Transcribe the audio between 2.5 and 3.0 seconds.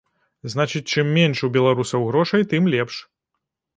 тым лепш.